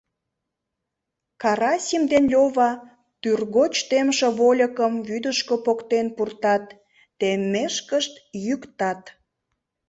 Карасим 1.41 2.03
ден 2.11 2.25
Лёва 2.33 2.71
тӱргоч 3.21 3.73
темше 3.89 4.27
вольыкым 4.37 4.93
вӱдышкӧ 5.07 5.55
поктен 5.65 6.07
пуртат, 6.15 6.65
теммешкышт 7.19 8.13
йӱктат. 8.45 9.01